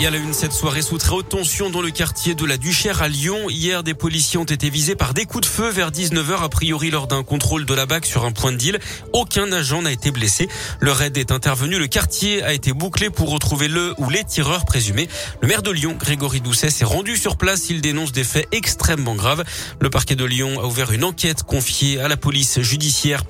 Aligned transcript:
Et 0.00 0.06
à 0.06 0.10
la 0.10 0.18
une, 0.18 0.32
cette 0.32 0.52
soirée 0.52 0.82
sous 0.82 0.96
très 0.96 1.10
haute 1.10 1.28
tension 1.28 1.70
dans 1.70 1.82
le 1.82 1.90
quartier 1.90 2.36
de 2.36 2.46
la 2.46 2.56
Duchère 2.56 3.02
à 3.02 3.08
Lyon. 3.08 3.50
Hier, 3.50 3.82
des 3.82 3.94
policiers 3.94 4.38
ont 4.38 4.44
été 4.44 4.70
visés 4.70 4.94
par 4.94 5.12
des 5.12 5.24
coups 5.24 5.48
de 5.48 5.52
feu 5.52 5.70
vers 5.70 5.90
19h, 5.90 6.40
a 6.40 6.48
priori 6.48 6.92
lors 6.92 7.08
d'un 7.08 7.24
contrôle 7.24 7.66
de 7.66 7.74
la 7.74 7.84
BAC 7.84 8.06
sur 8.06 8.24
un 8.24 8.30
point 8.30 8.52
de 8.52 8.56
deal. 8.56 8.78
Aucun 9.12 9.50
agent 9.50 9.82
n'a 9.82 9.90
été 9.90 10.12
blessé. 10.12 10.48
Le 10.78 10.92
raid 10.92 11.16
est 11.16 11.32
intervenu. 11.32 11.80
Le 11.80 11.88
quartier 11.88 12.44
a 12.44 12.52
été 12.52 12.72
bouclé 12.72 13.10
pour 13.10 13.30
retrouver 13.30 13.66
le 13.66 13.92
ou 13.98 14.08
les 14.08 14.22
tireurs 14.22 14.66
présumés. 14.66 15.08
Le 15.40 15.48
maire 15.48 15.62
de 15.62 15.72
Lyon, 15.72 15.96
Grégory 15.98 16.40
Doucet, 16.40 16.70
s'est 16.70 16.84
rendu 16.84 17.16
sur 17.16 17.36
place. 17.36 17.68
Il 17.68 17.80
dénonce 17.80 18.12
des 18.12 18.22
faits 18.22 18.46
extrêmement 18.52 19.16
graves. 19.16 19.42
Le 19.80 19.90
parquet 19.90 20.14
de 20.14 20.24
Lyon 20.24 20.60
a 20.60 20.66
ouvert 20.66 20.92
une 20.92 21.02
enquête 21.02 21.42
confiée 21.42 21.98
à 21.98 22.06
la 22.06 22.16
police 22.16 22.60
judiciaire. 22.60 23.24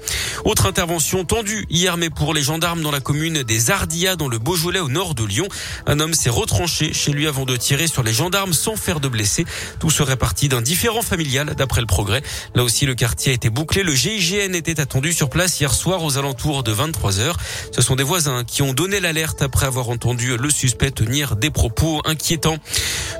Autre 0.44 0.66
intervention 0.66 1.24
tendue 1.24 1.64
hier, 1.70 1.96
mais 1.96 2.10
pour 2.10 2.34
les 2.34 2.42
gendarmes 2.42 2.82
dans 2.82 2.90
la 2.90 3.00
commune 3.00 3.42
des 3.42 3.70
Ardillas, 3.70 4.16
dans 4.16 4.28
le 4.28 4.38
Beaujolais, 4.38 4.80
au 4.80 4.90
nord 4.90 5.14
de 5.14 5.24
Lyon. 5.24 5.48
Un 5.86 5.98
homme 5.98 6.12
s'est 6.12 6.28
retrouvé 6.28 6.57
chez 6.66 7.12
lui 7.12 7.26
avant 7.26 7.44
de 7.44 7.56
tirer 7.56 7.86
sur 7.86 8.02
les 8.02 8.12
gendarmes 8.12 8.52
sans 8.52 8.76
faire 8.76 9.00
de 9.00 9.08
blessés. 9.08 9.44
Tout 9.78 9.90
serait 9.90 10.16
parti 10.16 10.48
d'un 10.48 10.60
différent 10.60 11.02
familial 11.02 11.54
d'après 11.54 11.80
le 11.80 11.86
progrès. 11.86 12.22
Là 12.54 12.64
aussi, 12.64 12.86
le 12.86 12.94
quartier 12.94 13.32
a 13.32 13.34
été 13.34 13.50
bouclé. 13.50 13.82
Le 13.82 13.94
GIGN 13.94 14.54
était 14.54 14.80
attendu 14.80 15.12
sur 15.12 15.30
place 15.30 15.60
hier 15.60 15.72
soir 15.72 16.02
aux 16.02 16.18
alentours 16.18 16.62
de 16.62 16.72
23 16.72 17.20
heures. 17.20 17.36
Ce 17.72 17.82
sont 17.82 17.96
des 17.96 18.02
voisins 18.02 18.44
qui 18.44 18.62
ont 18.62 18.72
donné 18.72 19.00
l'alerte 19.00 19.42
après 19.42 19.66
avoir 19.66 19.88
entendu 19.88 20.36
le 20.36 20.50
suspect 20.50 20.90
tenir 20.90 21.36
des 21.36 21.50
propos 21.50 22.02
inquiétants. 22.04 22.58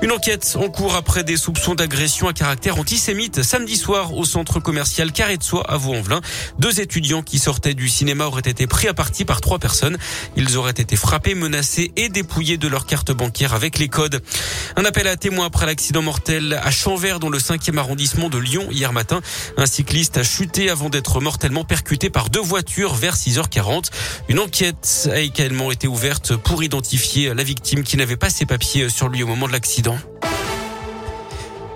Une 0.01 0.11
enquête 0.11 0.57
en 0.59 0.69
cours 0.69 0.95
après 0.95 1.23
des 1.23 1.37
soupçons 1.37 1.75
d'agression 1.75 2.27
à 2.27 2.33
caractère 2.33 2.77
antisémite 2.77 3.43
samedi 3.43 3.75
soir 3.75 4.15
au 4.15 4.25
centre 4.25 4.59
commercial 4.59 5.11
Carré 5.11 5.37
de 5.37 5.43
Soie 5.43 5.69
à 5.69 5.77
Vaux-en-Velin. 5.77 6.21
Deux 6.57 6.79
étudiants 6.79 7.21
qui 7.21 7.39
sortaient 7.39 7.73
du 7.73 7.89
cinéma 7.89 8.25
auraient 8.25 8.41
été 8.41 8.67
pris 8.67 8.87
à 8.87 8.93
partie 8.93 9.25
par 9.25 9.41
trois 9.41 9.59
personnes. 9.59 9.97
Ils 10.35 10.57
auraient 10.57 10.71
été 10.71 10.95
frappés, 10.95 11.35
menacés 11.35 11.91
et 11.95 12.09
dépouillés 12.09 12.57
de 12.57 12.67
leur 12.67 12.85
carte 12.85 13.11
bancaire 13.11 13.28
avec 13.51 13.77
les 13.77 13.87
codes. 13.87 14.21
Un 14.75 14.85
appel 14.85 15.07
à 15.07 15.15
témoins 15.15 15.45
après 15.45 15.65
l'accident 15.65 16.01
mortel 16.01 16.59
à 16.63 16.71
Chanvert 16.71 17.19
dans 17.19 17.29
le 17.29 17.37
5e 17.37 17.77
arrondissement 17.77 18.27
de 18.27 18.37
Lyon 18.37 18.67
hier 18.71 18.91
matin. 18.91 19.21
Un 19.55 19.65
cycliste 19.65 20.17
a 20.17 20.23
chuté 20.23 20.69
avant 20.69 20.89
d'être 20.89 21.21
mortellement 21.21 21.63
percuté 21.63 22.09
par 22.09 22.29
deux 22.29 22.41
voitures 22.41 22.95
vers 22.95 23.15
6h40. 23.15 23.91
Une 24.29 24.39
enquête 24.39 25.09
a 25.11 25.19
également 25.19 25.71
été 25.71 25.87
ouverte 25.87 26.35
pour 26.35 26.63
identifier 26.63 27.33
la 27.33 27.43
victime 27.43 27.83
qui 27.83 27.97
n'avait 27.97 28.17
pas 28.17 28.29
ses 28.29 28.45
papiers 28.45 28.89
sur 28.89 29.09
lui 29.09 29.21
au 29.23 29.27
moment 29.27 29.47
de 29.47 29.53
l'accident. 29.53 29.97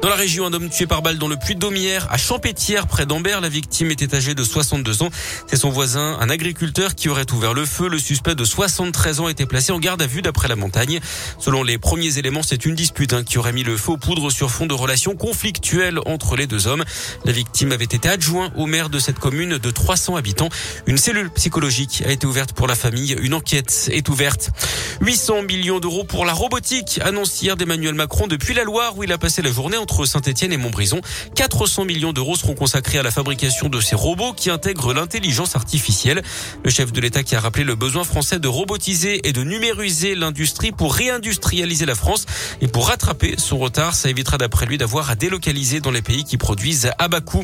Dans 0.04 0.10
la 0.10 0.16
région, 0.16 0.46
un 0.46 0.52
homme 0.52 0.70
tué 0.70 0.86
par 0.86 1.02
balle 1.02 1.18
dans 1.18 1.30
le 1.30 1.38
puits 1.38 1.56
d'Aumière, 1.56 2.10
à 2.12 2.18
Champétière, 2.18 2.88
près 2.88 3.06
d'Ambert. 3.06 3.40
La 3.40 3.48
victime 3.48 3.90
était 3.90 4.14
âgée 4.14 4.36
de 4.36 4.44
62 4.44 5.02
ans. 5.02 5.10
C'est 5.48 5.56
son 5.56 5.70
voisin, 5.70 6.18
un 6.20 6.30
agriculteur, 6.30 6.94
qui 6.94 7.08
aurait 7.08 7.32
ouvert 7.32 7.54
le 7.54 7.66
feu. 7.66 7.88
Le 7.88 7.98
suspect 7.98 8.36
de 8.36 8.44
73 8.44 9.22
ans 9.22 9.30
était 9.30 9.46
placé 9.46 9.72
en 9.72 9.80
garde 9.80 10.02
à 10.02 10.06
vue 10.06 10.22
d'après 10.22 10.50
la 10.50 10.58
montagne. 10.58 11.00
Selon 11.40 11.64
les 11.64 11.78
premiers 11.78 12.18
éléments, 12.18 12.44
c'est 12.44 12.66
une 12.66 12.76
dispute 12.76 13.14
hein, 13.14 13.24
qui 13.24 13.38
aurait 13.38 13.54
mis 13.54 13.64
le 13.64 13.78
feu 13.78 13.94
aux 13.94 13.98
poudres 13.98 14.30
sur 14.30 14.52
fond 14.52 14.66
de 14.66 14.74
relations 14.74 15.16
conflictuelles 15.16 16.00
entre 16.06 16.36
les 16.36 16.48
deux 16.48 16.68
hommes. 16.68 16.84
La 17.24 17.32
victime 17.32 17.72
avait 17.72 17.86
été 17.86 18.10
adjoint 18.10 18.52
au 18.58 18.66
maire 18.66 18.90
de 18.90 19.00
cette 19.00 19.20
commune 19.20 19.58
de 19.58 19.72
300 19.72 20.18
habitants. 20.18 20.50
Une 20.86 20.98
cellule 20.98 21.30
psychologique 21.30 22.04
a 22.06 22.12
été 22.12 22.28
ouverte 22.28 22.52
pour 22.52 22.68
la 22.68 22.76
famille. 22.76 23.16
Une 23.22 23.34
enquête 23.34 23.90
est 23.90 24.10
ouverte. 24.10 24.52
800 25.00 25.44
millions 25.44 25.80
d'euros 25.80 26.04
pour 26.04 26.26
la 26.26 26.34
robotique, 26.34 27.00
annonce 27.04 27.42
hier 27.42 27.56
d'Emmanuel 27.56 27.94
Macron 27.96 28.28
depuis 28.28 28.54
la 28.54 28.66
Loire 28.66 28.98
où 28.98 29.04
il 29.04 29.12
a 29.14 29.18
passé 29.18 29.42
la 29.42 29.52
journée 29.52 29.78
entre 29.78 29.93
Saint-Etienne 30.06 30.52
et 30.52 30.58
Montbrison. 30.58 31.02
400 31.36 31.86
millions 31.86 32.14
d'euros 32.14 32.36
seront 32.36 32.56
consacrés 32.56 32.98
à 32.98 33.04
la 33.04 33.12
fabrication 33.12 33.70
de 33.70 33.80
ces 33.80 33.96
robots 33.96 34.34
qui 34.34 34.50
intègrent 34.50 34.94
l'intelligence 34.94 35.56
artificielle. 35.56 36.22
Le 36.64 36.70
chef 36.70 36.92
de 36.92 37.00
l'État 37.00 37.24
qui 37.24 37.36
a 37.36 37.40
rappelé 37.40 37.64
le 37.64 37.76
besoin 37.76 38.04
français 38.04 38.40
de 38.40 38.48
robotiser 38.48 39.28
et 39.28 39.34
de 39.34 39.44
numériser 39.44 40.16
l'industrie 40.16 40.72
pour 40.72 40.96
réindustrialiser 40.96 41.86
la 41.86 41.96
France 41.96 42.26
et 42.62 42.68
pour 42.68 42.88
rattraper 42.88 43.36
son 43.38 43.58
retard. 43.58 43.96
Ça 43.96 44.10
évitera 44.10 44.38
d'après 44.38 44.66
lui 44.66 44.78
d'avoir 44.78 45.10
à 45.10 45.16
délocaliser 45.16 45.80
dans 45.80 45.92
les 45.92 46.02
pays 46.02 46.24
qui 46.24 46.38
produisent 46.38 46.92
à 46.98 47.08
bas 47.08 47.22
coût. 47.22 47.44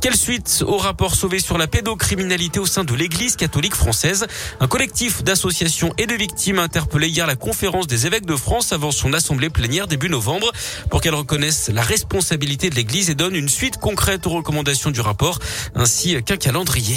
Quelle 0.00 0.16
suite 0.16 0.64
au 0.66 0.78
rapport 0.78 1.14
sauvé 1.14 1.38
sur 1.38 1.58
la 1.58 1.66
pédocriminalité 1.66 2.58
au 2.58 2.66
sein 2.66 2.84
de 2.84 2.94
l'Église 2.94 3.36
catholique 3.36 3.74
française? 3.74 4.26
Un 4.60 4.68
collectif 4.68 5.22
d'associations 5.22 5.92
et 5.98 6.06
de 6.06 6.14
victimes 6.14 6.58
a 6.58 6.62
interpellé 6.62 7.08
hier 7.08 7.26
la 7.26 7.36
conférence 7.36 7.86
des 7.86 8.06
évêques 8.06 8.26
de 8.26 8.36
France 8.36 8.72
avant 8.72 8.90
son 8.90 9.12
assemblée 9.12 9.50
plénière 9.50 9.86
début 9.86 10.08
novembre 10.08 10.50
pour 10.90 11.00
qu'elle 11.00 11.14
reconnaisse 11.14 11.70
la 11.72 11.81
responsabilité 11.82 12.70
de 12.70 12.74
l'Église 12.74 13.10
et 13.10 13.14
donne 13.14 13.34
une 13.34 13.48
suite 13.48 13.78
concrète 13.78 14.26
aux 14.26 14.30
recommandations 14.30 14.90
du 14.90 15.00
rapport 15.00 15.38
ainsi 15.74 16.22
qu'un 16.22 16.36
calendrier. 16.36 16.96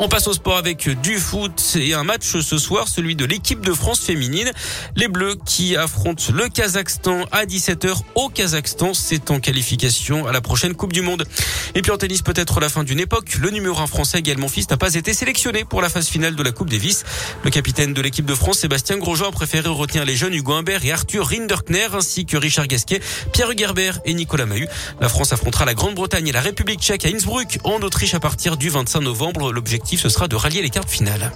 On 0.00 0.08
passe 0.08 0.28
au 0.28 0.32
sport 0.32 0.56
avec 0.56 0.88
du 1.00 1.18
foot 1.18 1.74
et 1.74 1.92
un 1.92 2.04
match 2.04 2.38
ce 2.40 2.56
soir, 2.56 2.86
celui 2.86 3.16
de 3.16 3.24
l'équipe 3.24 3.66
de 3.66 3.72
France 3.72 3.98
féminine. 3.98 4.48
Les 4.94 5.08
Bleus 5.08 5.34
qui 5.44 5.76
affrontent 5.76 6.32
le 6.32 6.48
Kazakhstan 6.48 7.24
à 7.32 7.46
17h 7.46 7.96
au 8.14 8.28
Kazakhstan. 8.28 8.94
C'est 8.94 9.32
en 9.32 9.40
qualification 9.40 10.28
à 10.28 10.32
la 10.32 10.40
prochaine 10.40 10.74
Coupe 10.74 10.92
du 10.92 11.02
Monde. 11.02 11.24
Et 11.74 11.82
puis 11.82 11.90
en 11.90 11.96
tennis, 11.96 12.22
peut-être 12.22 12.60
la 12.60 12.68
fin 12.68 12.84
d'une 12.84 13.00
époque. 13.00 13.34
Le 13.40 13.50
numéro 13.50 13.76
1 13.76 13.88
français 13.88 14.22
Gaël 14.22 14.38
Monfils 14.38 14.66
n'a 14.70 14.76
pas 14.76 14.94
été 14.94 15.12
sélectionné 15.12 15.64
pour 15.64 15.82
la 15.82 15.88
phase 15.88 16.06
finale 16.06 16.36
de 16.36 16.42
la 16.44 16.52
Coupe 16.52 16.70
Davis. 16.70 17.04
Le 17.42 17.50
capitaine 17.50 17.92
de 17.92 18.00
l'équipe 18.00 18.24
de 18.24 18.36
France, 18.36 18.60
Sébastien 18.60 18.98
Grosjean, 18.98 19.30
a 19.30 19.32
préféré 19.32 19.68
retenir 19.68 20.04
les 20.04 20.14
jeunes 20.14 20.34
Hugo 20.34 20.52
Humbert 20.52 20.84
et 20.84 20.92
Arthur 20.92 21.26
Rinderkner 21.26 21.88
ainsi 21.92 22.24
que 22.24 22.36
Richard 22.36 22.68
Gasquet, 22.68 23.00
Pierre 23.32 23.50
Hugerbert 23.50 23.98
et 24.04 24.14
Nicolas 24.14 24.46
Mahut. 24.46 24.68
La 25.00 25.08
France 25.08 25.32
affrontera 25.32 25.64
la 25.64 25.74
Grande-Bretagne 25.74 26.28
et 26.28 26.32
la 26.32 26.40
République 26.40 26.80
tchèque 26.80 27.04
à 27.04 27.08
Innsbruck 27.08 27.58
en 27.64 27.80
Autriche 27.82 28.14
à 28.14 28.20
partir 28.20 28.56
du 28.56 28.68
25 28.68 29.00
novembre. 29.00 29.50
Ce 29.96 30.08
sera 30.08 30.28
de 30.28 30.36
rallier 30.36 30.60
les 30.62 30.70
cartes 30.70 30.90
finales. 30.90 31.32